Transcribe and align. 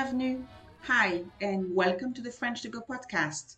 Bienvenue. 0.00 0.44
Hi 0.82 1.24
and 1.40 1.74
welcome 1.74 2.14
to 2.14 2.22
the 2.22 2.30
French 2.30 2.62
to 2.62 2.68
Go 2.68 2.80
podcast. 2.88 3.56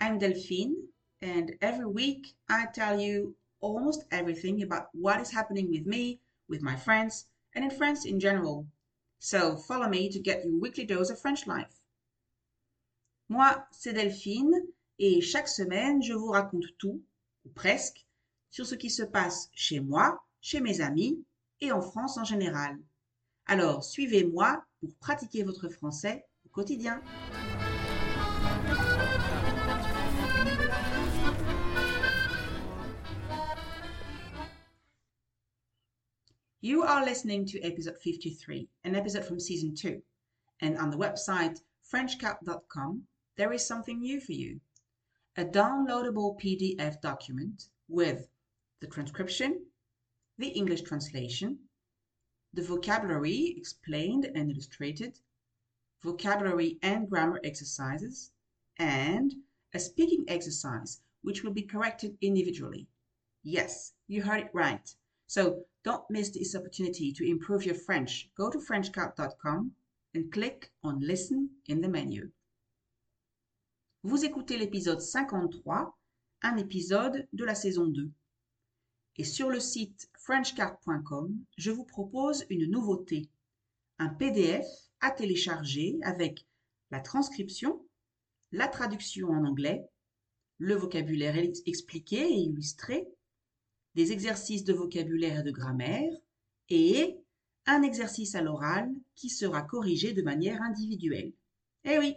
I'm 0.00 0.18
Delphine 0.18 0.88
and 1.22 1.54
every 1.60 1.86
week 1.86 2.34
I 2.48 2.66
tell 2.74 2.98
you 2.98 3.36
almost 3.60 4.02
everything 4.10 4.64
about 4.64 4.88
what 4.92 5.20
is 5.20 5.30
happening 5.30 5.70
with 5.70 5.86
me, 5.86 6.18
with 6.48 6.60
my 6.60 6.74
friends, 6.74 7.26
and 7.54 7.64
in 7.64 7.70
France 7.70 8.04
in 8.04 8.18
general. 8.18 8.66
So 9.20 9.56
follow 9.56 9.88
me 9.88 10.08
to 10.10 10.18
get 10.18 10.44
your 10.44 10.58
weekly 10.58 10.86
dose 10.86 11.08
of 11.08 11.20
French 11.20 11.46
life. 11.46 11.80
Moi, 13.28 13.54
c'est 13.70 13.92
Delphine 13.92 14.66
et 14.98 15.20
chaque 15.20 15.46
semaine, 15.46 16.02
je 16.02 16.14
vous 16.14 16.32
raconte 16.32 16.66
tout, 16.78 17.00
ou 17.44 17.48
presque, 17.50 18.04
sur 18.50 18.66
ce 18.66 18.74
qui 18.74 18.90
se 18.90 19.04
passe 19.04 19.50
chez 19.54 19.78
moi, 19.78 20.18
chez 20.40 20.58
mes 20.58 20.80
amis 20.80 21.24
et 21.60 21.70
en 21.70 21.80
France 21.80 22.18
en 22.18 22.24
général. 22.24 22.76
Alors, 23.48 23.84
suivez-moi 23.84 24.64
pour 24.80 24.92
pratiquer 24.96 25.44
votre 25.44 25.68
français 25.68 26.24
au 26.44 26.48
quotidien. 26.48 27.00
You 36.60 36.82
are 36.82 37.04
listening 37.04 37.46
to 37.46 37.60
episode 37.62 37.96
53, 38.02 38.68
an 38.84 38.96
episode 38.96 39.24
from 39.24 39.38
season 39.38 39.74
2. 39.76 40.02
And 40.62 40.76
on 40.78 40.90
the 40.90 40.96
website 40.96 41.60
FrenchCap.com, 41.92 43.02
there 43.36 43.52
is 43.52 43.64
something 43.64 44.00
new 44.00 44.20
for 44.20 44.32
you 44.32 44.58
a 45.36 45.44
downloadable 45.44 46.40
PDF 46.40 47.00
document 47.00 47.68
with 47.88 48.28
the 48.80 48.88
transcription, 48.88 49.66
the 50.38 50.48
English 50.48 50.82
translation, 50.82 51.58
the 52.52 52.62
vocabulary 52.62 53.54
explained 53.56 54.24
and 54.34 54.50
illustrated, 54.50 55.18
vocabulary 56.02 56.78
and 56.82 57.08
grammar 57.08 57.40
exercises, 57.44 58.30
and 58.78 59.34
a 59.74 59.78
speaking 59.78 60.24
exercise 60.28 61.00
which 61.22 61.42
will 61.42 61.52
be 61.52 61.62
corrected 61.62 62.16
individually. 62.20 62.86
Yes, 63.42 63.92
you 64.06 64.22
heard 64.22 64.40
it 64.40 64.50
right. 64.52 64.94
So 65.26 65.66
don't 65.82 66.08
miss 66.08 66.30
this 66.30 66.54
opportunity 66.54 67.12
to 67.12 67.28
improve 67.28 67.64
your 67.64 67.74
French. 67.74 68.30
Go 68.36 68.50
to 68.50 68.58
FrenchCap.com 68.58 69.72
and 70.14 70.32
click 70.32 70.70
on 70.82 71.00
Listen 71.00 71.50
in 71.66 71.80
the 71.80 71.88
menu. 71.88 72.30
Vous 74.04 74.24
écoutez 74.24 74.56
l'épisode 74.56 75.00
53, 75.00 75.98
un 76.42 76.56
épisode 76.58 77.26
de 77.32 77.44
la 77.44 77.54
saison 77.54 77.86
2. 77.86 78.08
Et 79.18 79.24
sur 79.24 79.50
le 79.50 79.58
site 79.58 80.08
frenchcard.com, 80.26 81.38
je 81.56 81.70
vous 81.70 81.84
propose 81.84 82.46
une 82.50 82.68
nouveauté, 82.68 83.30
un 84.00 84.08
PDF 84.08 84.66
à 85.00 85.12
télécharger 85.12 86.00
avec 86.02 86.48
la 86.90 86.98
transcription, 86.98 87.86
la 88.50 88.66
traduction 88.66 89.28
en 89.28 89.44
anglais, 89.44 89.88
le 90.58 90.74
vocabulaire 90.74 91.36
expliqué 91.66 92.16
et 92.16 92.40
illustré, 92.40 93.06
des 93.94 94.10
exercices 94.10 94.64
de 94.64 94.72
vocabulaire 94.72 95.40
et 95.40 95.42
de 95.44 95.52
grammaire, 95.52 96.12
et 96.70 97.20
un 97.66 97.82
exercice 97.82 98.34
à 98.34 98.42
l'oral 98.42 98.90
qui 99.14 99.30
sera 99.30 99.62
corrigé 99.62 100.12
de 100.12 100.22
manière 100.22 100.60
individuelle. 100.60 101.34
Eh 101.84 102.00
oui 102.00 102.16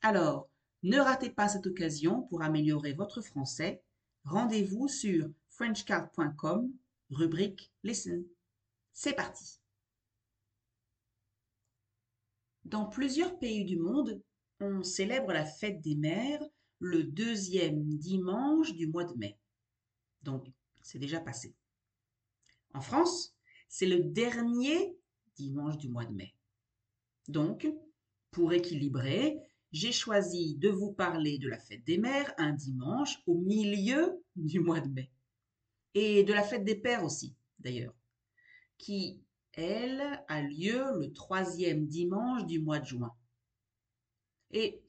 Alors, 0.00 0.50
ne 0.82 0.98
ratez 0.98 1.30
pas 1.30 1.46
cette 1.46 1.68
occasion 1.68 2.22
pour 2.22 2.42
améliorer 2.42 2.94
votre 2.94 3.20
français. 3.20 3.80
Rendez-vous 4.24 4.88
sur 4.88 5.30
frenchcard.com, 5.50 6.72
rubrique 7.12 7.72
Listen. 7.82 8.24
C'est 8.92 9.14
parti. 9.14 9.60
Dans 12.64 12.86
plusieurs 12.86 13.38
pays 13.38 13.64
du 13.64 13.76
monde, 13.76 14.22
on 14.60 14.82
célèbre 14.82 15.32
la 15.32 15.44
fête 15.44 15.80
des 15.80 15.96
mères 15.96 16.42
le 16.78 17.04
deuxième 17.04 17.84
dimanche 17.96 18.74
du 18.74 18.86
mois 18.86 19.04
de 19.04 19.14
mai. 19.14 19.38
Donc, 20.22 20.46
c'est 20.82 20.98
déjà 20.98 21.20
passé. 21.20 21.54
En 22.74 22.80
France, 22.80 23.34
c'est 23.68 23.86
le 23.86 24.02
dernier 24.02 24.96
dimanche 25.36 25.78
du 25.78 25.88
mois 25.88 26.04
de 26.04 26.12
mai. 26.12 26.34
Donc, 27.28 27.66
pour 28.30 28.52
équilibrer, 28.52 29.38
j'ai 29.72 29.92
choisi 29.92 30.56
de 30.56 30.68
vous 30.68 30.92
parler 30.92 31.38
de 31.38 31.48
la 31.48 31.58
fête 31.58 31.84
des 31.84 31.98
mères 31.98 32.32
un 32.36 32.52
dimanche 32.52 33.22
au 33.26 33.38
milieu 33.38 34.22
du 34.36 34.60
mois 34.60 34.80
de 34.80 34.88
mai 34.88 35.10
et 35.94 36.24
de 36.24 36.32
la 36.32 36.42
fête 36.42 36.64
des 36.64 36.74
pères 36.74 37.04
aussi, 37.04 37.34
d'ailleurs, 37.58 37.94
qui, 38.78 39.20
elle, 39.52 40.24
a 40.28 40.42
lieu 40.42 40.84
le 40.98 41.12
troisième 41.12 41.86
dimanche 41.86 42.46
du 42.46 42.58
mois 42.58 42.78
de 42.78 42.86
juin. 42.86 43.12
Et 44.50 44.82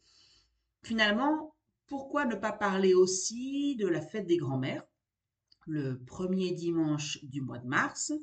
finalement, 0.84 1.56
pourquoi 1.88 2.26
ne 2.26 2.36
pas 2.36 2.52
parler 2.52 2.94
aussi 2.94 3.76
de 3.76 3.88
la 3.88 4.02
fête 4.02 4.28
des 4.28 4.38
grands-mères, 4.38 4.84
le 5.66 6.00
premier 6.00 6.52
dimanche 6.52 7.24
du 7.24 7.42
mois 7.42 7.60
de 7.60 7.68
mars, 7.68 8.14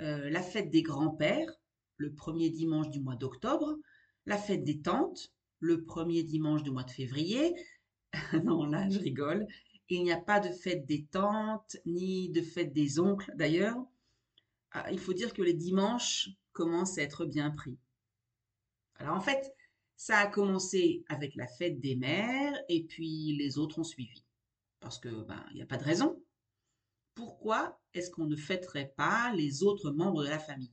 euh, 0.00 0.30
la 0.30 0.42
fête 0.42 0.70
des 0.70 0.82
grands-pères, 0.82 1.50
le 1.96 2.12
premier 2.12 2.50
dimanche 2.50 2.90
du 2.90 3.00
mois 3.00 3.16
d'octobre, 3.16 3.78
la 4.26 4.36
fête 4.36 4.64
des 4.64 4.80
tantes, 4.80 5.32
le 5.60 5.84
premier 5.84 6.22
dimanche 6.22 6.62
du 6.62 6.70
mois 6.70 6.82
de 6.82 6.90
février. 6.90 7.54
non, 8.44 8.64
là, 8.66 8.88
je 8.90 8.98
rigole. 8.98 9.46
Il 9.94 10.04
n'y 10.04 10.12
a 10.12 10.16
pas 10.16 10.40
de 10.40 10.50
fête 10.50 10.86
des 10.86 11.04
tantes, 11.04 11.76
ni 11.84 12.30
de 12.30 12.40
fête 12.40 12.72
des 12.72 12.98
oncles 12.98 13.30
d'ailleurs. 13.36 13.76
Ah, 14.70 14.90
il 14.90 14.98
faut 14.98 15.12
dire 15.12 15.34
que 15.34 15.42
les 15.42 15.52
dimanches 15.52 16.30
commencent 16.52 16.96
à 16.96 17.02
être 17.02 17.26
bien 17.26 17.50
pris. 17.50 17.76
Alors 18.94 19.14
en 19.14 19.20
fait, 19.20 19.54
ça 19.94 20.16
a 20.16 20.28
commencé 20.28 21.04
avec 21.08 21.34
la 21.34 21.46
fête 21.46 21.78
des 21.78 21.94
mères 21.94 22.58
et 22.70 22.84
puis 22.84 23.36
les 23.36 23.58
autres 23.58 23.80
ont 23.80 23.84
suivi. 23.84 24.24
Parce 24.80 24.98
que 24.98 25.10
ben, 25.10 25.44
il 25.50 25.56
n'y 25.56 25.62
a 25.62 25.66
pas 25.66 25.76
de 25.76 25.84
raison. 25.84 26.24
Pourquoi 27.14 27.78
est-ce 27.92 28.10
qu'on 28.10 28.24
ne 28.24 28.36
fêterait 28.36 28.94
pas 28.96 29.30
les 29.34 29.62
autres 29.62 29.90
membres 29.90 30.24
de 30.24 30.30
la 30.30 30.38
famille? 30.38 30.72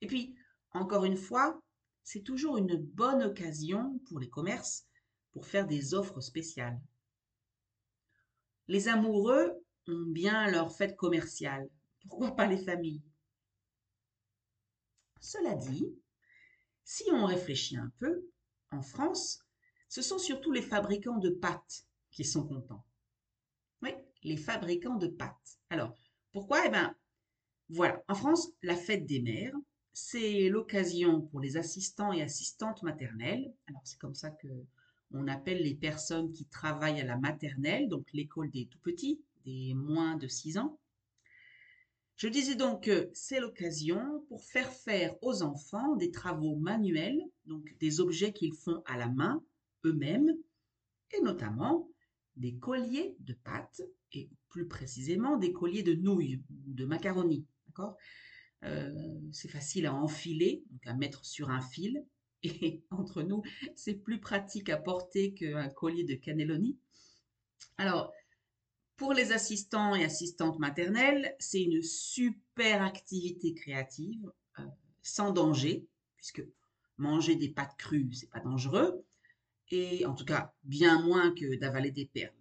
Et 0.00 0.08
puis, 0.08 0.34
encore 0.72 1.04
une 1.04 1.16
fois, 1.16 1.62
c'est 2.02 2.24
toujours 2.24 2.56
une 2.56 2.76
bonne 2.76 3.22
occasion 3.22 4.00
pour 4.08 4.18
les 4.18 4.28
commerces 4.28 4.88
pour 5.30 5.46
faire 5.46 5.68
des 5.68 5.94
offres 5.94 6.20
spéciales. 6.20 6.80
Les 8.68 8.88
amoureux 8.88 9.64
ont 9.86 10.04
bien 10.06 10.50
leur 10.50 10.70
fête 10.70 10.96
commerciale. 10.96 11.68
Pourquoi 12.02 12.36
pas 12.36 12.46
les 12.46 12.58
familles? 12.58 13.02
Cela 15.20 15.54
dit, 15.54 15.86
si 16.84 17.04
on 17.12 17.24
réfléchit 17.24 17.76
un 17.76 17.90
peu, 17.98 18.26
en 18.70 18.82
France, 18.82 19.40
ce 19.88 20.02
sont 20.02 20.18
surtout 20.18 20.52
les 20.52 20.62
fabricants 20.62 21.18
de 21.18 21.30
pâtes 21.30 21.86
qui 22.10 22.24
sont 22.24 22.46
contents. 22.46 22.84
Oui, 23.82 23.90
les 24.22 24.36
fabricants 24.36 24.96
de 24.96 25.08
pâtes. 25.08 25.58
Alors, 25.70 25.96
pourquoi? 26.32 26.66
Eh 26.66 26.68
bien, 26.68 26.94
voilà, 27.70 28.02
en 28.08 28.14
France, 28.14 28.50
la 28.62 28.76
fête 28.76 29.06
des 29.06 29.20
mères, 29.20 29.54
c'est 29.92 30.48
l'occasion 30.48 31.22
pour 31.22 31.40
les 31.40 31.56
assistants 31.56 32.12
et 32.12 32.22
assistantes 32.22 32.82
maternelles, 32.82 33.52
alors 33.66 33.80
c'est 33.84 33.98
comme 33.98 34.14
ça 34.14 34.30
que 34.30 34.48
on 35.12 35.26
appelle 35.28 35.62
les 35.62 35.74
personnes 35.74 36.32
qui 36.32 36.44
travaillent 36.46 37.00
à 37.00 37.04
la 37.04 37.16
maternelle, 37.16 37.88
donc 37.88 38.06
l'école 38.12 38.50
des 38.50 38.66
tout 38.66 38.78
petits, 38.80 39.20
des 39.44 39.74
moins 39.74 40.16
de 40.16 40.28
6 40.28 40.58
ans. 40.58 40.78
Je 42.16 42.28
disais 42.28 42.56
donc 42.56 42.84
que 42.84 43.10
c'est 43.14 43.40
l'occasion 43.40 44.24
pour 44.28 44.44
faire 44.44 44.72
faire 44.72 45.14
aux 45.22 45.42
enfants 45.42 45.94
des 45.96 46.10
travaux 46.10 46.56
manuels, 46.56 47.22
donc 47.46 47.76
des 47.78 48.00
objets 48.00 48.32
qu'ils 48.32 48.54
font 48.54 48.82
à 48.86 48.96
la 48.96 49.08
main 49.08 49.42
eux-mêmes, 49.84 50.34
et 51.16 51.22
notamment 51.22 51.88
des 52.36 52.56
colliers 52.56 53.16
de 53.20 53.34
pâtes, 53.34 53.82
et 54.12 54.28
plus 54.48 54.66
précisément 54.66 55.36
des 55.36 55.52
colliers 55.52 55.82
de 55.82 55.94
nouilles 55.94 56.42
ou 56.66 56.74
de 56.74 56.84
macaroni. 56.84 57.46
D'accord? 57.68 57.96
Euh, 58.64 58.92
C'est 59.32 59.48
facile 59.48 59.86
à 59.86 59.94
enfiler, 59.94 60.64
donc 60.70 60.86
à 60.86 60.94
mettre 60.94 61.24
sur 61.24 61.50
un 61.50 61.60
fil, 61.60 62.04
et 62.42 62.82
entre 62.90 63.22
nous, 63.22 63.42
c'est 63.74 63.94
plus 63.94 64.20
pratique 64.20 64.68
à 64.68 64.76
porter 64.76 65.34
qu'un 65.34 65.68
collier 65.68 66.04
de 66.04 66.14
cannelloni. 66.14 66.78
Alors, 67.76 68.12
pour 68.96 69.12
les 69.12 69.32
assistants 69.32 69.94
et 69.94 70.04
assistantes 70.04 70.58
maternelles, 70.58 71.36
c'est 71.38 71.62
une 71.62 71.82
super 71.82 72.82
activité 72.82 73.54
créative, 73.54 74.30
euh, 74.58 74.62
sans 75.02 75.30
danger, 75.30 75.86
puisque 76.16 76.44
manger 76.96 77.36
des 77.36 77.48
pâtes 77.48 77.76
crues, 77.78 78.12
c'est 78.12 78.30
pas 78.30 78.40
dangereux, 78.40 79.04
et 79.70 80.04
en 80.04 80.14
tout 80.14 80.24
cas 80.24 80.52
bien 80.64 81.00
moins 81.00 81.32
que 81.32 81.56
d'avaler 81.56 81.92
des 81.92 82.06
perles. 82.06 82.34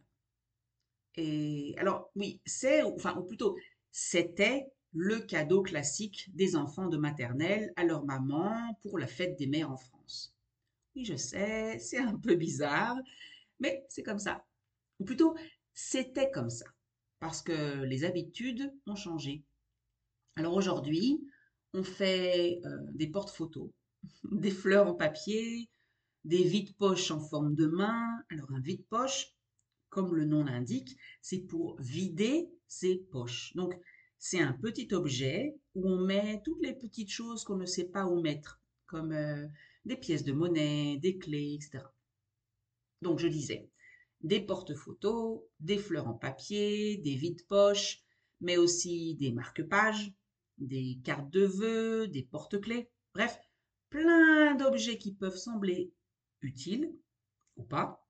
Et 1.16 1.76
alors, 1.78 2.12
oui, 2.16 2.42
c'est, 2.46 2.82
enfin, 2.84 3.16
ou 3.18 3.24
plutôt, 3.24 3.58
c'était 3.92 4.68
le 4.98 5.20
cadeau 5.20 5.62
classique 5.62 6.28
des 6.34 6.56
enfants 6.56 6.88
de 6.88 6.98
maternelle 6.98 7.72
à 7.76 7.84
leur 7.84 8.04
maman 8.04 8.76
pour 8.82 8.98
la 8.98 9.06
fête 9.06 9.38
des 9.38 9.46
mères 9.46 9.72
en 9.72 9.78
France. 9.78 10.36
Oui, 10.96 11.06
je 11.06 11.16
sais, 11.16 11.78
c'est 11.78 12.00
un 12.00 12.16
peu 12.16 12.34
bizarre, 12.34 12.98
mais 13.60 13.86
c'est 13.90 14.02
comme 14.02 14.18
ça. 14.18 14.44
Ou 15.00 15.06
plutôt, 15.06 15.36
c'était 15.76 16.32
comme 16.32 16.50
ça, 16.50 16.66
parce 17.20 17.44
que 17.44 17.84
les 17.84 18.06
habitudes 18.06 18.74
ont 18.88 18.96
changé. 18.96 19.44
Alors 20.36 20.56
aujourd'hui, 20.56 21.24
on 21.74 21.84
fait 21.84 22.60
euh, 22.66 22.78
des 22.94 23.08
porte-photos 23.08 23.70
des 24.32 24.52
fleurs 24.52 24.88
en 24.88 24.96
papier, 24.96 25.70
des 26.26 26.44
vides-poches 26.44 27.12
en 27.12 27.20
forme 27.20 27.54
de 27.54 27.68
main. 27.68 28.04
Alors 28.32 28.52
un 28.52 28.62
vide-poche, 28.62 29.28
comme 29.90 30.16
le 30.16 30.26
nom 30.26 30.44
l'indique, 30.44 30.98
c'est 31.22 31.42
pour 31.42 31.80
vider 31.80 32.50
ses 32.68 32.98
poches. 33.12 33.54
Donc 33.54 33.80
c'est 34.20 34.40
un 34.40 34.54
petit 34.54 34.94
objet 34.94 35.56
où 35.76 35.88
on 35.88 36.00
met 36.00 36.42
toutes 36.44 36.64
les 36.64 36.74
petites 36.74 37.12
choses 37.12 37.44
qu'on 37.44 37.58
ne 37.58 37.66
sait 37.66 37.90
pas 37.90 38.06
où 38.06 38.22
mettre, 38.22 38.62
comme 38.86 39.12
euh, 39.12 39.48
des 39.86 39.98
pièces 39.98 40.24
de 40.24 40.34
monnaie, 40.34 40.98
des 40.98 41.18
clés, 41.18 41.56
etc. 41.56 41.84
Donc 43.02 43.20
je 43.20 43.28
disais, 43.28 43.70
des 44.22 44.42
porte-photos, 44.42 45.42
des 45.60 45.78
fleurs 45.78 46.08
en 46.08 46.14
papier, 46.14 46.98
des 46.98 47.16
vides-poches, 47.16 48.04
mais 48.42 48.58
aussi 48.58 49.16
des 49.16 49.32
marque-pages, 49.32 50.12
des 50.58 51.00
cartes 51.04 51.30
de 51.30 51.46
vœux, 51.46 52.08
des 52.08 52.24
porte-clés, 52.24 52.90
bref, 53.14 53.38
plein 53.90 54.56
d'objets 54.56 54.98
qui 54.98 55.14
peuvent 55.14 55.38
sembler 55.38 55.94
utiles 56.42 56.92
ou 57.56 57.64
pas, 57.64 58.08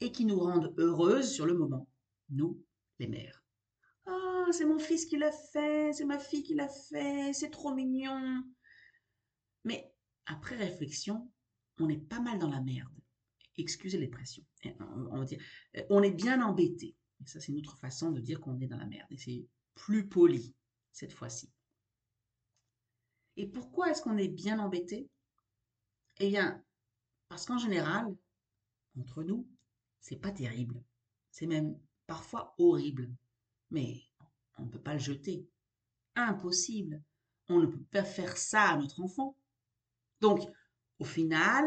et 0.00 0.12
qui 0.12 0.24
nous 0.24 0.38
rendent 0.38 0.74
heureuses 0.78 1.30
sur 1.30 1.46
le 1.46 1.54
moment, 1.54 1.88
nous, 2.30 2.60
les 2.98 3.08
mères. 3.08 3.41
C'est 4.52 4.64
mon 4.66 4.78
fils 4.78 5.06
qui 5.06 5.16
l'a 5.16 5.32
fait, 5.32 5.92
c'est 5.92 6.04
ma 6.04 6.18
fille 6.18 6.42
qui 6.42 6.54
l'a 6.54 6.68
fait, 6.68 7.32
c'est 7.32 7.50
trop 7.50 7.74
mignon. 7.74 8.44
Mais 9.64 9.92
après 10.26 10.56
réflexion, 10.56 11.30
on 11.78 11.88
est 11.88 12.08
pas 12.08 12.20
mal 12.20 12.38
dans 12.38 12.50
la 12.50 12.60
merde. 12.60 12.92
Excusez 13.56 13.98
l'expression. 13.98 14.44
On, 14.80 15.18
va 15.18 15.24
dire, 15.24 15.42
euh, 15.76 15.82
on 15.90 16.02
est 16.02 16.10
bien 16.10 16.42
embêté. 16.42 16.96
Ça, 17.24 17.40
c'est 17.40 17.52
une 17.52 17.58
autre 17.58 17.78
façon 17.78 18.10
de 18.10 18.20
dire 18.20 18.40
qu'on 18.40 18.60
est 18.60 18.66
dans 18.66 18.78
la 18.78 18.86
merde. 18.86 19.06
Et 19.10 19.16
c'est 19.16 19.46
plus 19.74 20.08
poli 20.08 20.54
cette 20.92 21.12
fois-ci. 21.12 21.50
Et 23.36 23.46
pourquoi 23.46 23.90
est-ce 23.90 24.02
qu'on 24.02 24.18
est 24.18 24.28
bien 24.28 24.58
embêté? 24.58 25.08
Eh 26.20 26.28
bien, 26.28 26.62
parce 27.28 27.46
qu'en 27.46 27.58
général, 27.58 28.14
entre 28.98 29.22
nous, 29.22 29.48
c'est 30.00 30.16
pas 30.16 30.32
terrible. 30.32 30.82
C'est 31.30 31.46
même 31.46 31.78
parfois 32.06 32.54
horrible. 32.58 33.10
Mais 33.70 34.02
on 34.58 34.64
ne 34.64 34.70
peut 34.70 34.80
pas 34.80 34.94
le 34.94 34.98
jeter. 34.98 35.46
Impossible. 36.14 37.02
On 37.48 37.60
ne 37.60 37.66
peut 37.66 37.84
pas 37.90 38.04
faire 38.04 38.36
ça 38.36 38.70
à 38.70 38.76
notre 38.76 39.00
enfant. 39.00 39.36
Donc, 40.20 40.40
au 40.98 41.04
final, 41.04 41.66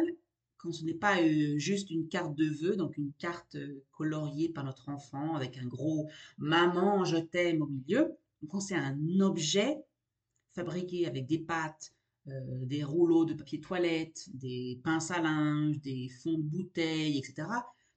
quand 0.57 0.71
ce 0.71 0.83
n'est 0.83 0.93
pas 0.93 1.21
euh, 1.21 1.57
juste 1.57 1.89
une 1.91 2.07
carte 2.07 2.35
de 2.35 2.45
vœux, 2.45 2.75
donc 2.75 2.97
une 2.97 3.11
carte 3.13 3.55
euh, 3.55 3.83
coloriée 3.91 4.49
par 4.49 4.63
notre 4.63 4.89
enfant 4.89 5.35
avec 5.35 5.57
un 5.57 5.65
gros 5.65 6.09
maman, 6.37 7.03
je 7.05 7.17
t'aime 7.17 7.61
au 7.61 7.67
milieu, 7.67 8.15
quand 8.49 8.59
c'est 8.59 8.75
un 8.75 8.97
objet 9.19 9.77
fabriqué 10.53 11.05
avec 11.05 11.25
des 11.25 11.39
pâtes, 11.39 11.93
euh, 12.27 12.65
des 12.65 12.83
rouleaux 12.83 13.25
de 13.25 13.33
papier 13.33 13.59
toilette, 13.59 14.27
des 14.33 14.79
pinces 14.83 15.11
à 15.11 15.21
linge, 15.21 15.79
des 15.81 16.09
fonds 16.09 16.37
de 16.37 16.43
bouteilles, 16.43 17.17
etc. 17.17 17.47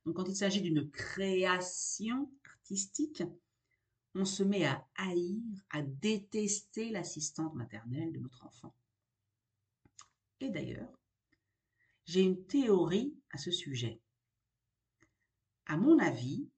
Donc 0.04 0.16
quand 0.16 0.28
il 0.28 0.36
s'agit 0.36 0.60
d'une 0.60 0.90
création 0.90 2.30
artistique, 2.44 3.22
on 4.18 4.24
se 4.24 4.42
met 4.42 4.64
à 4.64 4.84
haïr, 4.96 5.40
à 5.70 5.80
détester 5.80 6.90
l'assistante 6.90 7.54
maternelle 7.54 8.12
de 8.12 8.18
notre 8.18 8.44
enfant. 8.44 8.74
Et 10.40 10.50
d'ailleurs, 10.50 10.92
j'ai 12.04 12.22
une 12.22 12.44
théorie 12.46 13.14
à 13.30 13.38
ce 13.38 13.52
sujet. 13.52 14.00
À 15.66 15.76
mon 15.76 16.00
avis, 16.00 16.48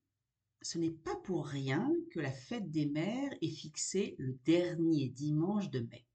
ce 0.63 0.79
n'est 0.79 0.91
pas 0.91 1.17
pour 1.17 1.47
rien 1.47 1.93
que 2.11 2.21
la 2.21 2.33
fête 2.33 2.71
des 2.71 2.87
mères 2.87 3.33
est 3.43 3.55
fixée 3.55 4.17
le 4.19 4.39
dernier 4.45 5.11
dimanche 5.11 5.69
de 5.69 5.81
mai. 5.81 6.07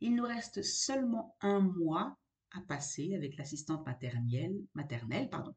Il 0.00 0.14
nous 0.16 0.24
reste 0.24 0.62
seulement 0.62 1.34
un 1.40 1.60
mois 1.60 2.18
à 2.50 2.60
passer 2.60 3.14
avec 3.14 3.36
l'assistante 3.36 3.86
maternelle, 3.86 4.60
maternelle 4.74 5.30
pardon. 5.30 5.54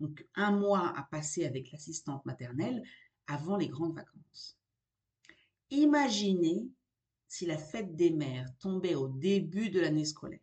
donc 0.00 0.26
un 0.34 0.50
mois 0.50 0.98
à 0.98 1.04
passer 1.04 1.46
avec 1.46 1.70
l'assistante 1.70 2.26
maternelle 2.26 2.82
avant 3.26 3.56
les 3.56 3.68
grandes 3.68 3.94
vacances. 3.94 4.58
Imaginez 5.70 6.68
si 7.28 7.46
la 7.46 7.56
fête 7.56 7.96
des 7.96 8.10
mères 8.10 8.50
tombait 8.58 8.94
au 8.94 9.08
début 9.08 9.70
de 9.70 9.80
l'année 9.80 10.04
scolaire. 10.04 10.38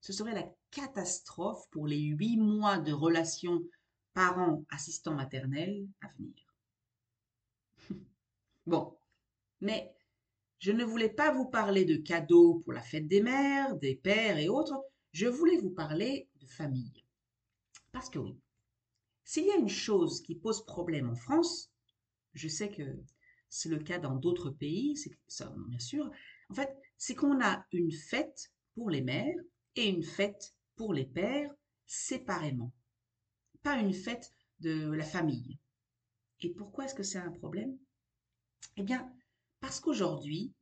Ce 0.00 0.12
serait 0.12 0.34
la 0.34 0.46
catastrophe 0.70 1.68
pour 1.70 1.86
les 1.86 2.00
huit 2.00 2.36
mois 2.36 2.78
de 2.78 2.92
relation 2.92 3.62
parents-assistants 4.14 5.14
maternels 5.14 5.86
à 6.02 6.08
venir. 6.18 6.46
bon, 8.66 8.94
mais 9.60 9.94
je 10.58 10.70
ne 10.70 10.84
voulais 10.84 11.08
pas 11.08 11.32
vous 11.32 11.46
parler 11.46 11.84
de 11.84 11.96
cadeaux 11.96 12.60
pour 12.60 12.72
la 12.72 12.82
fête 12.82 13.08
des 13.08 13.22
mères, 13.22 13.74
des 13.76 13.96
pères 13.96 14.38
et 14.38 14.48
autres, 14.48 14.80
je 15.12 15.26
voulais 15.26 15.56
vous 15.56 15.70
parler 15.70 16.28
de 16.36 16.46
famille. 16.46 17.04
Parce 17.90 18.08
que 18.08 18.18
oui, 18.18 18.38
s'il 19.24 19.46
y 19.46 19.50
a 19.50 19.56
une 19.56 19.68
chose 19.68 20.22
qui 20.22 20.34
pose 20.34 20.64
problème 20.66 21.10
en 21.10 21.16
France, 21.16 21.71
je 22.34 22.48
sais 22.48 22.70
que 22.70 22.82
c'est 23.48 23.68
le 23.68 23.78
cas 23.78 23.98
dans 23.98 24.16
d'autres 24.16 24.50
pays, 24.50 24.96
ça 25.28 25.54
bien 25.68 25.78
sûr, 25.78 26.10
en 26.48 26.54
fait, 26.54 26.74
c'est 26.96 27.14
qu'on 27.14 27.42
a 27.42 27.66
une 27.72 27.92
fête 27.92 28.52
pour 28.74 28.90
les 28.90 29.02
mères 29.02 29.36
et 29.76 29.88
une 29.88 30.04
fête 30.04 30.54
pour 30.76 30.94
les 30.94 31.04
pères 31.04 31.54
séparément 31.86 32.72
pas 33.62 33.78
une 33.78 33.94
fête 33.94 34.34
de 34.60 34.90
la 34.90 35.04
famille. 35.04 35.58
Et 36.40 36.50
pourquoi 36.50 36.84
est-ce 36.84 36.94
que 36.94 37.02
c'est 37.02 37.18
un 37.18 37.30
problème? 37.30 37.76
Eh 38.76 38.82
bien, 38.82 39.10
parce 39.60 39.80
qu'aujourd'hui, 39.80 40.52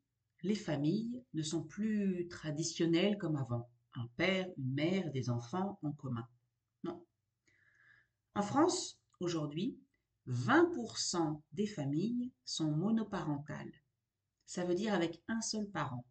les 0.43 0.55
familles 0.55 1.23
ne 1.35 1.43
sont 1.43 1.63
plus 1.63 2.29
traditionnelles 2.29 3.19
comme 3.19 3.37
avant. 3.37 3.71
Un 3.95 4.07
père, 4.17 4.47
une 4.57 4.73
mère, 4.73 5.11
des 5.11 5.31
enfants 5.31 5.79
en 5.83 5.93
commun. 5.93 6.27
Non. 6.85 7.05
En 8.35 8.43
France, 8.43 9.01
aujourd'hui, 9.19 9.79
20% 10.31 11.41
des 11.53 11.67
familles 11.67 12.31
sont 12.45 12.71
monoparentales. 12.71 13.73
Ça 14.47 14.65
veut 14.65 14.75
dire 14.75 14.95
avec 14.95 15.23
un 15.27 15.41
seul 15.41 15.69
parent. 15.69 16.05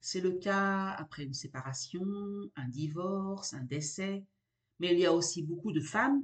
C'est 0.00 0.20
le 0.20 0.32
cas 0.32 0.90
après 0.90 1.24
une 1.24 1.34
séparation, 1.34 2.04
un 2.56 2.68
divorce, 2.68 3.54
un 3.54 3.64
décès, 3.64 4.24
mais 4.78 4.92
il 4.92 4.98
y 4.98 5.06
a 5.06 5.12
aussi 5.12 5.42
beaucoup 5.42 5.72
de 5.72 5.80
femmes 5.80 6.22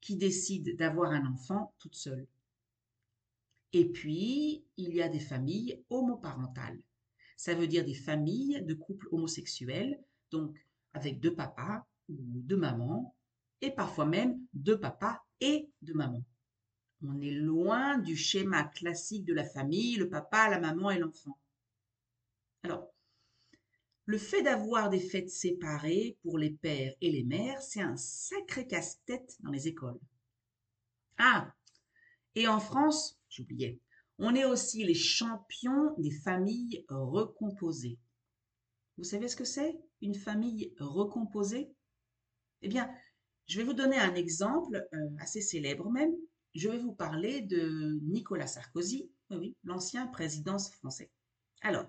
qui 0.00 0.16
décident 0.16 0.72
d'avoir 0.76 1.12
un 1.12 1.26
enfant 1.26 1.74
toutes 1.78 1.94
seules. 1.94 2.26
Et 3.72 3.86
puis, 3.86 4.64
il 4.76 4.94
y 4.94 5.02
a 5.02 5.08
des 5.08 5.20
familles 5.20 5.82
homoparentales. 5.88 6.80
Ça 7.36 7.54
veut 7.54 7.66
dire 7.66 7.84
des 7.84 7.94
familles 7.94 8.62
de 8.62 8.74
couples 8.74 9.08
homosexuels, 9.12 9.98
donc 10.30 10.56
avec 10.92 11.20
deux 11.20 11.34
papas 11.34 11.86
ou 12.08 12.16
deux 12.18 12.56
mamans, 12.56 13.14
et 13.60 13.70
parfois 13.70 14.06
même 14.06 14.38
deux 14.52 14.78
papas 14.78 15.22
et 15.42 15.68
deux 15.82 15.94
mamans. 15.94 16.24
On 17.02 17.20
est 17.20 17.32
loin 17.32 17.98
du 17.98 18.16
schéma 18.16 18.62
classique 18.62 19.24
de 19.24 19.34
la 19.34 19.44
famille, 19.44 19.96
le 19.96 20.08
papa, 20.08 20.48
la 20.48 20.60
maman 20.60 20.92
et 20.92 21.00
l'enfant. 21.00 21.36
Alors, 22.62 22.88
le 24.06 24.18
fait 24.18 24.42
d'avoir 24.42 24.88
des 24.88 25.00
fêtes 25.00 25.30
séparées 25.30 26.16
pour 26.22 26.38
les 26.38 26.50
pères 26.50 26.94
et 27.00 27.10
les 27.10 27.24
mères, 27.24 27.60
c'est 27.60 27.80
un 27.80 27.96
sacré 27.96 28.68
casse-tête 28.68 29.36
dans 29.40 29.50
les 29.50 29.66
écoles. 29.66 29.98
Ah, 31.18 31.52
et 32.36 32.46
en 32.46 32.60
France, 32.60 33.18
j'oubliais, 33.28 33.80
on 34.18 34.36
est 34.36 34.44
aussi 34.44 34.84
les 34.84 34.94
champions 34.94 35.94
des 35.98 36.12
familles 36.12 36.84
recomposées. 36.88 37.98
Vous 38.96 39.04
savez 39.04 39.26
ce 39.26 39.36
que 39.36 39.44
c'est, 39.44 39.80
une 40.02 40.14
famille 40.14 40.72
recomposée? 40.78 41.72
Eh 42.62 42.68
bien, 42.68 42.88
je 43.46 43.58
vais 43.58 43.64
vous 43.64 43.74
donner 43.74 43.98
un 43.98 44.14
exemple 44.14 44.86
euh, 44.92 45.08
assez 45.18 45.40
célèbre 45.40 45.90
même. 45.90 46.12
Je 46.54 46.68
vais 46.68 46.78
vous 46.78 46.92
parler 46.92 47.40
de 47.40 47.98
Nicolas 48.02 48.46
Sarkozy, 48.46 49.10
oui, 49.30 49.56
l'ancien 49.64 50.06
président 50.06 50.58
français. 50.58 51.10
Alors, 51.62 51.86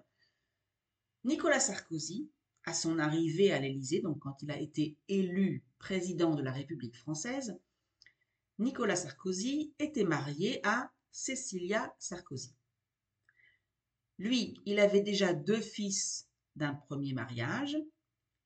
Nicolas 1.23 1.59
Sarkozy, 1.59 2.29
à 2.65 2.73
son 2.73 2.99
arrivée 2.99 3.51
à 3.51 3.59
l'Élysée, 3.59 4.01
donc 4.01 4.19
quand 4.19 4.41
il 4.41 4.51
a 4.51 4.59
été 4.59 4.97
élu 5.09 5.63
président 5.79 6.35
de 6.35 6.41
la 6.41 6.51
République 6.51 6.95
française, 6.95 7.57
Nicolas 8.59 8.95
Sarkozy 8.95 9.73
était 9.79 10.05
marié 10.05 10.61
à 10.63 10.91
Cécilia 11.11 11.93
Sarkozy. 11.99 12.55
Lui, 14.17 14.61
il 14.65 14.79
avait 14.79 15.01
déjà 15.01 15.33
deux 15.33 15.59
fils 15.59 16.29
d'un 16.55 16.73
premier 16.73 17.13
mariage 17.13 17.77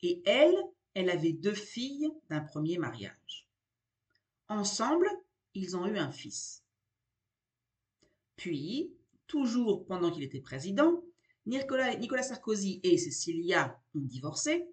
et 0.01 0.21
elle, 0.25 0.55
elle 0.98 1.12
avait 1.12 1.34
deux 1.34 1.54
filles 1.54 2.10
d'un 2.27 2.39
premier 2.39 2.80
mariage. 2.80 3.48
Ensemble, 4.50 5.08
ils 5.54 5.77
ont 5.77 5.86
eu 5.86 6.00
un 6.00 6.12
fils. 6.12 6.63
Puis, 8.36 8.92
toujours 9.27 9.86
pendant 9.86 10.10
qu'il 10.10 10.24
était 10.24 10.42
président, 10.42 11.04
Nicolas, 11.46 12.24
Sarkozy 12.24 12.80
et 12.82 12.98
Cécilia 12.98 13.80
ont 13.94 14.00
divorcé. 14.00 14.68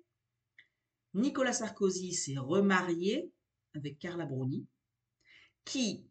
Nicolas 1.13 1.53
Sarkozy 1.53 2.15
s'est 2.15 2.39
remarié 2.39 3.31
avec 3.75 3.99
Carla 3.99 4.25
Bruni, 4.25 4.67
qui, 5.67 6.07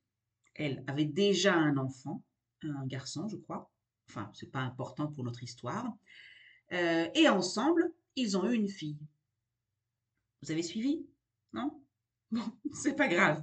elle, 0.53 0.83
avait 0.85 1.05
déjà 1.05 1.55
un 1.55 1.77
enfant, 1.77 2.23
un 2.61 2.85
garçon, 2.85 3.27
je 3.27 3.37
crois. 3.37 3.71
Enfin, 4.09 4.29
c'est 4.35 4.51
pas 4.51 4.59
important 4.59 5.07
pour 5.07 5.23
notre 5.23 5.41
histoire. 5.41 5.91
Euh, 6.71 7.09
et 7.15 7.27
ensemble, 7.29 7.91
ils 8.15 8.37
ont 8.37 8.47
eu 8.47 8.53
une 8.53 8.69
fille. 8.69 8.99
Vous 10.43 10.51
avez 10.51 10.63
suivi 10.63 11.05
Non? 11.53 11.81
Bon, 12.29 12.43
c'est 12.73 12.97
pas 12.97 13.07
grave. 13.07 13.41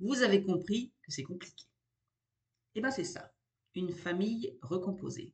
Vous 0.00 0.20
avez 0.20 0.42
compris 0.42 0.92
que 1.02 1.10
c'est 1.10 1.22
compliqué. 1.22 1.64
Eh 2.74 2.82
bien, 2.82 2.90
c'est 2.90 3.04
ça. 3.04 3.32
Une 3.74 3.90
famille 3.90 4.58
recomposée. 4.60 5.32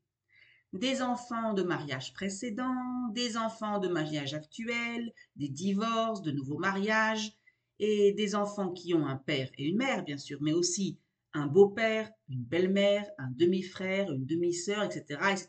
Des 0.72 1.02
enfants 1.02 1.54
de 1.54 1.64
mariage 1.64 2.12
précédent, 2.12 3.08
des 3.10 3.37
enfants 3.37 3.80
de 3.80 3.88
mariage 3.88 4.34
actuel, 4.34 5.12
des 5.34 5.48
divorces, 5.48 6.22
de 6.22 6.30
nouveaux 6.30 6.58
mariages, 6.58 7.37
et 7.80 8.12
des 8.12 8.37
enfants 8.37 8.70
qui 8.70 8.94
ont 8.94 9.06
un 9.06 9.16
père 9.16 9.50
et 9.58 9.66
une 9.66 9.78
mère, 9.78 10.04
bien 10.04 10.18
sûr, 10.18 10.38
mais 10.40 10.52
aussi 10.52 11.00
un 11.32 11.48
beau-père, 11.48 12.12
une 12.28 12.44
belle-mère, 12.44 13.10
un 13.18 13.30
demi-frère, 13.32 14.12
une 14.12 14.25
demi-sœur, 14.25 14.84
etc., 14.84 15.20
etc. 15.32 15.48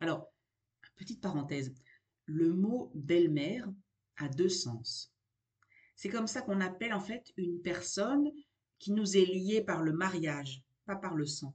Alors, 0.00 0.32
petite 0.96 1.20
parenthèse, 1.20 1.74
le 2.24 2.54
mot 2.54 2.90
belle-mère 2.94 3.68
a 4.16 4.28
deux 4.28 4.48
sens. 4.48 5.12
C'est 5.96 6.08
comme 6.08 6.26
ça 6.26 6.42
qu'on 6.42 6.60
appelle 6.60 6.94
en 6.94 7.00
fait 7.00 7.32
une 7.36 7.60
personne 7.60 8.30
qui 8.78 8.92
nous 8.92 9.16
est 9.16 9.24
liée 9.24 9.62
par 9.62 9.82
le 9.82 9.92
mariage, 9.92 10.62
pas 10.86 10.96
par 10.96 11.14
le 11.14 11.26
sang. 11.26 11.54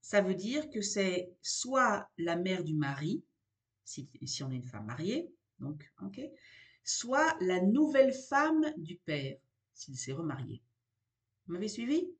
Ça 0.00 0.20
veut 0.20 0.34
dire 0.34 0.68
que 0.70 0.80
c'est 0.80 1.30
soit 1.40 2.08
la 2.18 2.36
mère 2.36 2.64
du 2.64 2.74
mari, 2.74 3.22
si, 3.84 4.08
on 4.42 4.50
est 4.50 4.56
une 4.56 4.66
femme 4.66 4.86
mariée, 4.86 5.30
donc, 5.60 5.92
soit 6.82 7.36
la 7.40 7.60
nouvelle 7.60 8.12
femme 8.12 8.72
du 8.76 8.96
père, 8.96 9.38
s'il 9.72 9.96
s'est 9.96 10.12
remarié. 10.12 10.60
Vous 11.46 11.52
m'avez 11.52 11.68
suivi? 11.68 12.10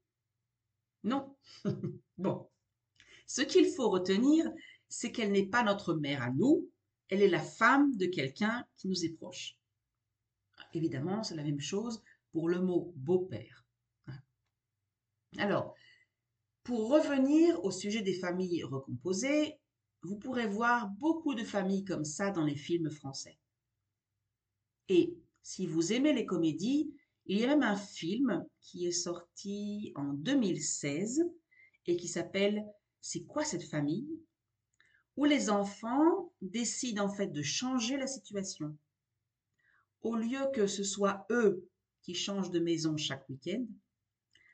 Non 1.03 1.37
Bon. 2.19 2.49
Ce 3.27 3.43
qu'il 3.43 3.67
faut 3.67 3.91
retenir, 3.91 4.51
c'est 4.89 5.11
qu'elle 5.11 5.33
n'est 5.33 5.47
pas 5.47 5.65
notre 5.65 5.95
mère 5.95 6.23
à 6.23 6.31
nous, 6.31 6.69
elle 7.13 7.21
est 7.21 7.29
la 7.29 7.43
femme 7.43 7.95
de 7.99 8.07
quelqu'un 8.07 8.65
qui 8.79 8.89
nous 8.89 9.05
est 9.05 9.11
proche. 9.11 9.59
Évidemment, 10.73 11.23
c'est 11.23 11.35
la 11.35 11.43
même 11.43 11.61
chose 11.61 12.03
pour 12.31 12.49
le 12.49 12.59
mot 12.59 12.95
beau-père. 12.97 13.67
Alors, 15.37 15.75
pour 16.63 16.89
revenir 16.89 17.63
au 17.67 17.71
sujet 17.71 18.01
des 18.01 18.15
familles 18.15 18.63
recomposées, 18.63 19.59
vous 20.01 20.17
pourrez 20.17 20.47
voir 20.47 20.89
beaucoup 20.89 21.35
de 21.35 21.45
familles 21.45 21.85
comme 21.85 22.07
ça 22.07 22.31
dans 22.31 22.47
les 22.47 22.57
films 22.57 22.91
français. 22.91 23.39
Et 24.89 25.15
si 25.43 25.67
vous 25.67 25.93
aimez 25.93 26.15
les 26.15 26.25
comédies, 26.25 26.95
il 27.27 27.39
y 27.39 27.45
a 27.45 27.49
même 27.49 27.63
un 27.63 27.77
film 27.77 28.43
qui 28.63 28.87
est 28.87 28.91
sorti 28.91 29.93
en 29.97 30.15
2016 30.15 31.25
et 31.85 31.99
qui 31.99 32.09
s'appelle 32.09 32.65
C'est 33.03 33.25
quoi 33.25 33.45
cette 33.45 33.65
famille? 33.65 34.09
Où 35.17 35.25
les 35.25 35.51
enfants 35.51 36.33
décident 36.41 37.05
en 37.05 37.09
fait 37.09 37.29
de 37.29 37.43
changer 37.43 37.97
la 37.97 38.07
situation. 38.07 38.77
Au 40.01 40.17
lieu 40.17 40.41
que 40.55 40.67
ce 40.67 40.85
soit 40.85 41.27
eux 41.31 41.69
qui 42.03 42.15
changent 42.15 42.51
de 42.51 42.61
maison 42.61 42.97
chaque 42.97 43.29
week-end, 43.29 43.67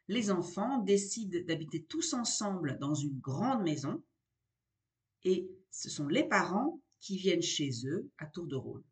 les 0.08 0.30
enfants 0.30 0.78
décident 0.78 1.38
d'habiter 1.46 1.84
tous 1.84 2.12
ensemble 2.12 2.78
dans 2.78 2.94
une 2.94 3.18
grande 3.18 3.62
maison 3.62 4.02
et 5.24 5.50
ce 5.70 5.90
sont 5.90 6.08
les 6.08 6.24
parents 6.24 6.80
qui 7.00 7.16
viennent 7.16 7.42
chez 7.42 7.70
eux 7.86 8.10
à 8.18 8.26
tour 8.26 8.46
de 8.46 8.56
rôle 8.56 8.84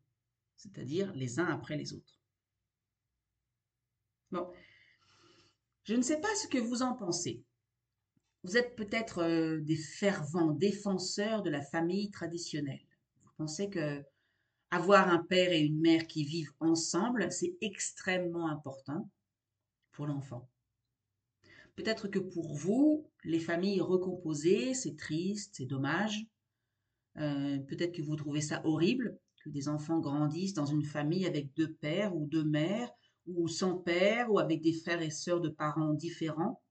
c'est-à-dire 0.57 1.13
les 1.13 1.39
uns 1.39 1.45
après 1.45 1.77
les 1.77 1.93
autres. 1.93 2.19
Bon, 4.31 4.51
je 5.83 5.93
ne 5.93 6.01
sais 6.01 6.19
pas 6.19 6.35
ce 6.35 6.47
que 6.47 6.57
vous 6.57 6.81
en 6.81 6.93
pensez. 6.95 7.43
Vous 8.47 8.55
êtes 8.57 8.77
peut-être 8.77 9.19
euh, 9.19 9.59
des 9.59 9.75
fervents 9.75 10.51
défenseurs 10.51 11.43
de 11.43 11.49
la 11.49 11.61
famille 11.61 12.09
traditionnelle. 12.09 12.79
Vous 13.23 13.31
pensez 13.37 13.69
que 13.69 14.01
avoir 14.71 15.09
un 15.09 15.19
père 15.19 15.51
et 15.51 15.59
une 15.59 15.79
mère 15.79 16.07
qui 16.07 16.23
vivent 16.23 16.53
ensemble, 16.59 17.29
c'est 17.31 17.57
extrêmement 17.61 18.47
important 18.47 19.09
pour 19.91 20.07
l'enfant. 20.07 20.49
Peut-être 21.75 22.07
que 22.07 22.19
pour 22.19 22.55
vous, 22.55 23.09
les 23.23 23.39
familles 23.39 23.81
recomposées, 23.81 24.73
c'est 24.73 24.95
triste, 24.95 25.55
c'est 25.57 25.65
dommage. 25.65 26.25
Euh, 27.17 27.59
peut-être 27.59 27.93
que 27.93 28.01
vous 28.01 28.15
trouvez 28.15 28.41
ça 28.41 28.61
horrible 28.65 29.19
des 29.49 29.69
enfants 29.69 29.99
grandissent 29.99 30.53
dans 30.53 30.65
une 30.65 30.83
famille 30.83 31.25
avec 31.25 31.53
deux 31.55 31.73
pères 31.73 32.15
ou 32.15 32.25
deux 32.27 32.43
mères, 32.43 32.91
ou 33.25 33.47
sans 33.47 33.75
père, 33.75 34.31
ou 34.31 34.39
avec 34.39 34.61
des 34.61 34.73
frères 34.73 35.01
et 35.01 35.09
sœurs 35.09 35.41
de 35.41 35.49
parents 35.49 35.93
différents. 35.93 36.61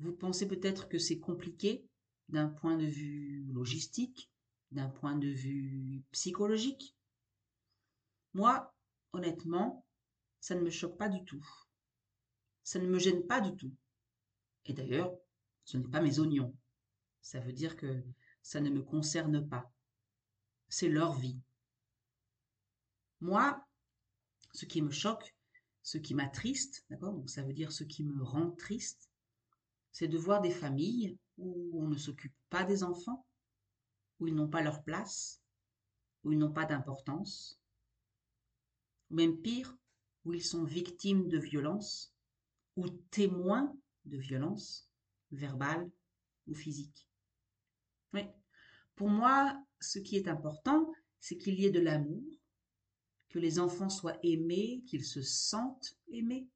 Vous 0.00 0.12
pensez 0.12 0.46
peut-être 0.46 0.88
que 0.88 0.98
c'est 0.98 1.18
compliqué 1.18 1.84
d'un 2.28 2.48
point 2.48 2.76
de 2.76 2.86
vue 2.86 3.44
logistique, 3.52 4.30
d'un 4.72 4.88
point 4.88 5.16
de 5.16 5.28
vue 5.28 6.02
psychologique? 6.12 6.96
Moi, 8.34 8.74
honnêtement, 9.12 9.86
ça 10.40 10.54
ne 10.54 10.62
me 10.62 10.70
choque 10.70 10.96
pas 10.98 11.08
du 11.08 11.24
tout. 11.24 11.46
Ça 12.62 12.78
ne 12.78 12.86
me 12.86 12.98
gêne 12.98 13.26
pas 13.26 13.40
du 13.40 13.54
tout. 13.56 13.74
Et 14.64 14.72
d'ailleurs, 14.72 15.12
ce 15.64 15.76
n'est 15.76 15.88
pas 15.88 16.00
mes 16.00 16.18
oignons. 16.18 16.56
Ça 17.22 17.40
veut 17.40 17.52
dire 17.52 17.76
que 17.76 18.02
ça 18.42 18.60
ne 18.60 18.70
me 18.70 18.82
concerne 18.82 19.48
pas 19.48 19.70
c'est 20.70 20.88
leur 20.88 21.12
vie. 21.18 21.38
Moi, 23.20 23.62
ce 24.54 24.64
qui 24.64 24.80
me 24.80 24.90
choque, 24.90 25.34
ce 25.82 25.98
qui 25.98 26.14
m'attriste, 26.14 26.86
d'accord? 26.88 27.12
Donc 27.12 27.28
ça 27.28 27.42
veut 27.42 27.52
dire 27.52 27.72
ce 27.72 27.84
qui 27.84 28.04
me 28.04 28.22
rend 28.22 28.52
triste, 28.52 29.09
c'est 29.92 30.08
de 30.08 30.18
voir 30.18 30.40
des 30.40 30.50
familles 30.50 31.18
où 31.38 31.82
on 31.82 31.88
ne 31.88 31.96
s'occupe 31.96 32.34
pas 32.48 32.64
des 32.64 32.82
enfants, 32.82 33.26
où 34.18 34.26
ils 34.26 34.34
n'ont 34.34 34.48
pas 34.48 34.62
leur 34.62 34.82
place, 34.84 35.40
où 36.24 36.32
ils 36.32 36.38
n'ont 36.38 36.52
pas 36.52 36.66
d'importance, 36.66 37.58
ou 39.10 39.14
même 39.16 39.40
pire, 39.40 39.76
où 40.24 40.32
ils 40.32 40.44
sont 40.44 40.64
victimes 40.64 41.28
de 41.28 41.38
violences 41.38 42.14
ou 42.76 42.88
témoins 43.10 43.74
de 44.04 44.18
violences 44.18 44.88
verbales 45.32 45.90
ou 46.46 46.54
physiques. 46.54 47.08
Oui. 48.12 48.22
Pour 48.96 49.08
moi, 49.08 49.58
ce 49.80 49.98
qui 49.98 50.16
est 50.16 50.28
important, 50.28 50.92
c'est 51.20 51.36
qu'il 51.36 51.54
y 51.54 51.66
ait 51.66 51.70
de 51.70 51.80
l'amour, 51.80 52.22
que 53.28 53.38
les 53.38 53.58
enfants 53.58 53.88
soient 53.88 54.18
aimés, 54.22 54.82
qu'ils 54.86 55.04
se 55.04 55.22
sentent 55.22 55.96
aimés. 56.08 56.48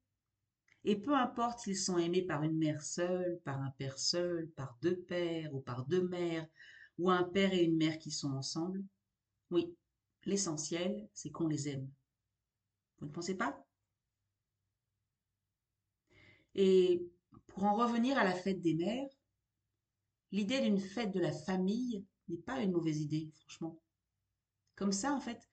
Et 0.87 0.95
peu 0.95 1.15
importe 1.15 1.61
s'ils 1.61 1.77
sont 1.77 1.97
aimés 1.97 2.21
par 2.21 2.43
une 2.43 2.57
mère 2.57 2.83
seule, 2.83 3.41
par 3.43 3.59
un 3.59 3.71
père 3.71 3.97
seul, 3.97 4.47
par 4.51 4.77
deux 4.83 4.95
pères 4.95 5.53
ou 5.55 5.59
par 5.59 5.85
deux 5.87 6.07
mères, 6.07 6.47
ou 6.99 7.09
un 7.09 7.23
père 7.23 7.53
et 7.53 7.63
une 7.63 7.75
mère 7.75 7.97
qui 7.97 8.11
sont 8.11 8.31
ensemble, 8.31 8.83
oui, 9.49 9.75
l'essentiel, 10.25 11.09
c'est 11.11 11.31
qu'on 11.31 11.47
les 11.47 11.69
aime. 11.69 11.89
Vous 12.99 13.07
ne 13.07 13.11
pensez 13.11 13.35
pas? 13.35 13.65
Et 16.53 17.03
pour 17.47 17.63
en 17.63 17.73
revenir 17.75 18.17
à 18.19 18.23
la 18.23 18.33
fête 18.33 18.61
des 18.61 18.75
mères, 18.75 19.09
l'idée 20.31 20.61
d'une 20.61 20.79
fête 20.79 21.11
de 21.11 21.19
la 21.19 21.33
famille 21.33 22.05
n'est 22.29 22.37
pas 22.37 22.61
une 22.61 22.71
mauvaise 22.71 23.01
idée, 23.01 23.31
franchement. 23.33 23.81
Comme 24.75 24.91
ça, 24.91 25.13
en 25.13 25.19
fait, 25.19 25.49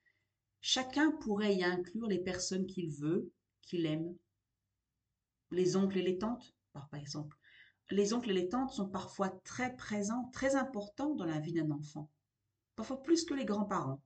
chacun 0.60 1.10
pourrait 1.10 1.56
y 1.56 1.64
inclure 1.64 2.06
les 2.06 2.20
personnes 2.20 2.66
qu'il 2.66 2.90
veut, 2.90 3.32
qu'il 3.62 3.86
aime. 3.86 4.14
Les 5.52 5.76
oncles 5.76 5.98
et 5.98 6.02
les 6.02 6.18
tantes, 6.18 6.54
par 6.72 6.88
exemple. 6.94 7.36
Les 7.90 8.14
oncles 8.14 8.30
et 8.30 8.34
les 8.34 8.48
tantes 8.48 8.72
sont 8.72 8.88
parfois 8.88 9.28
très 9.44 9.76
présents, 9.76 10.30
très 10.32 10.56
importants 10.56 11.14
dans 11.14 11.26
la 11.26 11.40
vie 11.40 11.52
d'un 11.52 11.70
enfant. 11.70 12.10
Parfois 12.74 13.02
plus 13.02 13.24
que 13.24 13.34
les 13.34 13.44
grands-parents. 13.44 14.02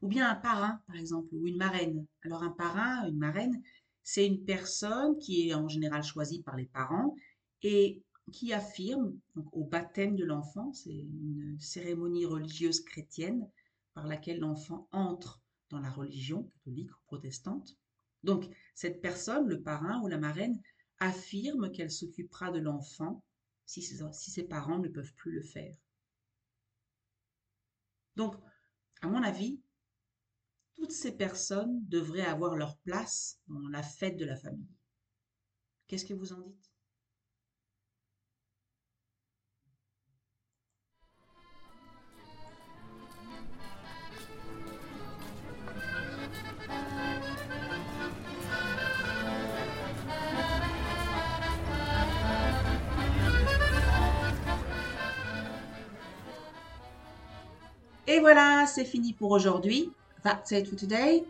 Ou 0.00 0.06
bien 0.06 0.30
un 0.30 0.36
parrain, 0.36 0.80
par 0.86 0.94
exemple, 0.94 1.28
ou 1.32 1.48
une 1.48 1.56
marraine. 1.56 2.06
Alors 2.22 2.44
un 2.44 2.50
parrain, 2.52 3.08
une 3.08 3.18
marraine, 3.18 3.60
c'est 4.04 4.26
une 4.26 4.44
personne 4.44 5.18
qui 5.18 5.48
est 5.48 5.54
en 5.54 5.68
général 5.68 6.04
choisie 6.04 6.40
par 6.42 6.56
les 6.56 6.66
parents 6.66 7.16
et 7.62 8.00
qui 8.30 8.52
affirme, 8.52 9.18
au 9.52 9.64
baptême 9.64 10.14
de 10.14 10.24
l'enfant, 10.24 10.72
c'est 10.72 10.94
une 10.94 11.56
cérémonie 11.58 12.26
religieuse 12.26 12.80
chrétienne 12.80 13.48
par 13.94 14.06
laquelle 14.06 14.38
l'enfant 14.38 14.86
entre 14.92 15.40
dans 15.70 15.80
la 15.80 15.90
religion 15.90 16.44
catholique 16.44 16.92
ou 16.92 17.00
protestante. 17.06 17.76
Donc, 18.24 18.48
cette 18.74 19.00
personne, 19.00 19.48
le 19.48 19.62
parrain 19.62 20.00
ou 20.02 20.08
la 20.08 20.18
marraine, 20.18 20.60
affirme 20.98 21.70
qu'elle 21.70 21.90
s'occupera 21.90 22.50
de 22.50 22.58
l'enfant 22.58 23.22
si 23.66 23.82
ses 23.82 24.42
parents 24.44 24.78
ne 24.78 24.88
peuvent 24.88 25.14
plus 25.14 25.32
le 25.32 25.42
faire. 25.42 25.76
Donc, 28.16 28.34
à 29.00 29.06
mon 29.06 29.22
avis, 29.22 29.60
toutes 30.74 30.92
ces 30.92 31.12
personnes 31.12 31.84
devraient 31.88 32.26
avoir 32.26 32.56
leur 32.56 32.76
place 32.78 33.38
dans 33.46 33.68
la 33.68 33.82
fête 33.82 34.16
de 34.16 34.24
la 34.24 34.36
famille. 34.36 34.74
Qu'est-ce 35.86 36.04
que 36.04 36.14
vous 36.14 36.32
en 36.32 36.40
dites? 36.40 36.67
Et 58.18 58.20
voilà, 58.20 58.66
c'est 58.66 58.84
fini 58.84 59.12
pour 59.12 59.30
aujourd'hui. 59.30 59.92
That's 60.24 60.50
it 60.50 60.66
for 60.66 60.74
today. 60.74 61.22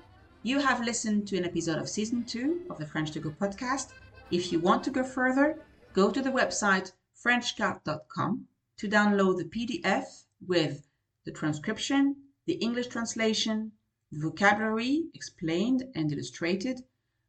You 0.43 0.59
have 0.59 0.81
listened 0.81 1.29
to 1.29 1.37
an 1.37 1.45
episode 1.45 1.77
of 1.77 1.87
season 1.87 2.25
two 2.25 2.63
of 2.71 2.79
the 2.79 2.87
French 2.87 3.11
to 3.11 3.21
Go 3.21 3.29
podcast. 3.29 3.89
If 4.31 4.51
you 4.51 4.59
want 4.59 4.85
to 4.85 4.91
go 4.91 5.05
further, 5.05 5.59
go 5.93 6.11
to 6.11 6.23
the 6.23 6.31
website 6.31 6.93
frenchcart.com 7.15 8.47
to 8.79 8.89
download 8.89 9.37
the 9.37 9.45
PDF 9.45 10.25
with 10.47 10.89
the 11.27 11.31
transcription, 11.31 12.17
the 12.47 12.55
English 12.55 12.87
translation, 12.87 13.73
vocabulary 14.11 15.11
explained 15.13 15.85
and 15.95 16.11
illustrated, 16.11 16.81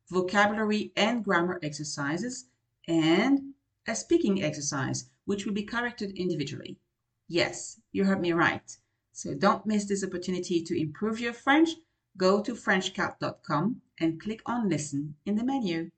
vocabulary 0.09 0.93
and 0.95 1.21
grammar 1.21 1.59
exercises, 1.61 2.45
and 2.87 3.41
a 3.85 3.93
speaking 3.93 4.41
exercise, 4.41 5.09
which 5.25 5.45
will 5.45 5.53
be 5.53 5.63
corrected 5.63 6.11
individually. 6.15 6.79
Yes, 7.27 7.81
you 7.91 8.05
heard 8.05 8.21
me 8.21 8.31
right. 8.31 8.77
So 9.21 9.33
don't 9.33 9.65
miss 9.65 9.83
this 9.83 10.01
opportunity 10.01 10.63
to 10.63 10.79
improve 10.79 11.19
your 11.19 11.33
French. 11.33 11.71
Go 12.15 12.41
to 12.41 12.53
FrenchCat.com 12.53 13.81
and 13.99 14.21
click 14.21 14.41
on 14.45 14.69
Listen 14.69 15.15
in 15.25 15.35
the 15.35 15.43
menu. 15.43 15.91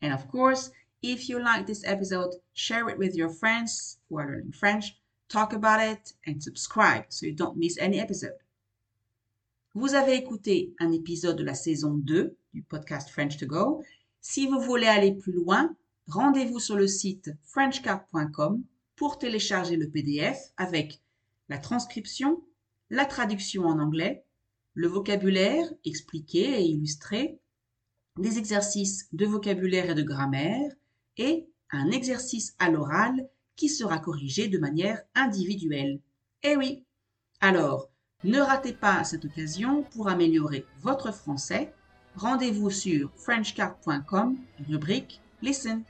And 0.00 0.12
of 0.12 0.28
course, 0.28 0.70
if 1.02 1.28
you 1.28 1.42
like 1.42 1.66
this 1.66 1.82
episode, 1.84 2.36
share 2.54 2.88
it 2.88 2.98
with 2.98 3.16
your 3.16 3.30
friends 3.30 3.98
who 4.08 4.18
are 4.18 4.28
learning 4.28 4.52
French, 4.52 4.96
talk 5.28 5.54
about 5.54 5.80
it, 5.80 6.12
and 6.24 6.40
subscribe 6.40 7.06
so 7.08 7.26
you 7.26 7.32
don't 7.32 7.58
miss 7.58 7.78
any 7.78 7.98
episode. 7.98 8.38
Vous 9.74 9.94
avez 9.94 10.14
écouté 10.14 10.72
un 10.78 10.92
épisode 10.92 11.38
de 11.38 11.42
la 11.42 11.54
saison 11.54 11.94
2 11.94 12.36
du 12.54 12.62
podcast 12.62 13.10
French 13.10 13.38
to 13.38 13.46
Go. 13.46 13.82
Si 14.20 14.46
vous 14.46 14.60
voulez 14.60 14.86
aller 14.86 15.14
plus 15.14 15.32
loin, 15.32 15.74
rendez-vous 16.06 16.60
sur 16.60 16.76
le 16.76 16.86
site 16.86 17.28
frenchcard.com 17.42 18.62
pour 18.94 19.18
télécharger 19.18 19.74
le 19.74 19.90
PDF 19.90 20.38
avec 20.56 21.00
la 21.48 21.58
transcription, 21.58 22.42
la 22.90 23.04
traduction 23.04 23.66
en 23.66 23.78
anglais, 23.78 24.24
le 24.74 24.88
vocabulaire 24.88 25.66
expliqué 25.84 26.60
et 26.60 26.64
illustré, 26.64 27.40
des 28.18 28.38
exercices 28.38 29.08
de 29.12 29.26
vocabulaire 29.26 29.90
et 29.90 29.94
de 29.94 30.02
grammaire 30.02 30.72
et 31.16 31.48
un 31.70 31.90
exercice 31.90 32.54
à 32.58 32.70
l'oral 32.70 33.28
qui 33.56 33.68
sera 33.68 33.98
corrigé 33.98 34.48
de 34.48 34.58
manière 34.58 35.02
individuelle. 35.14 36.00
Eh 36.42 36.56
oui 36.56 36.84
Alors, 37.40 37.90
ne 38.24 38.40
ratez 38.40 38.72
pas 38.72 39.04
cette 39.04 39.24
occasion 39.24 39.82
pour 39.82 40.08
améliorer 40.08 40.64
votre 40.80 41.12
français. 41.12 41.72
Rendez-vous 42.14 42.70
sur 42.70 43.10
frenchcard.com, 43.16 44.38
rubrique 44.68 45.20
Listen. 45.42 45.82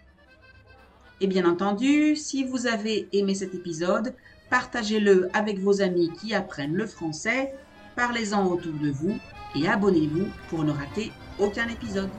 Et 1.20 1.26
bien 1.26 1.48
entendu, 1.48 2.16
si 2.16 2.44
vous 2.44 2.66
avez 2.66 3.08
aimé 3.12 3.34
cet 3.34 3.54
épisode, 3.54 4.14
partagez-le 4.50 5.28
avec 5.32 5.58
vos 5.58 5.82
amis 5.82 6.10
qui 6.20 6.34
apprennent 6.34 6.74
le 6.74 6.86
français, 6.86 7.54
parlez-en 7.94 8.46
autour 8.46 8.72
de 8.74 8.90
vous 8.90 9.18
et 9.54 9.68
abonnez-vous 9.68 10.28
pour 10.48 10.64
ne 10.64 10.72
rater 10.72 11.12
aucun 11.38 11.68
épisode. 11.68 12.10